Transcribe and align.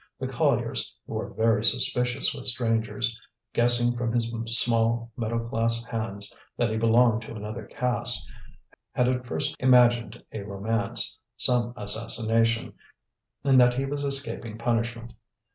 The 0.19 0.25
colliers, 0.27 0.95
who 1.05 1.15
are 1.19 1.31
very 1.31 1.63
suspicious 1.63 2.33
with 2.33 2.47
strangers, 2.47 3.21
guessing 3.53 3.95
from 3.95 4.11
his 4.13 4.33
small 4.47 5.11
middle 5.15 5.47
class 5.47 5.83
hands 5.83 6.33
that 6.57 6.71
he 6.71 6.77
belonged 6.77 7.21
to 7.21 7.35
another 7.35 7.65
caste, 7.65 8.27
had 8.93 9.07
at 9.07 9.27
first 9.27 9.55
imagined 9.59 10.23
a 10.33 10.41
romance, 10.41 11.19
some 11.37 11.75
assassination, 11.77 12.73
and 13.43 13.61
that 13.61 13.75
he 13.75 13.85
was 13.85 14.03
escaping 14.03 14.57
punishment. 14.57 15.13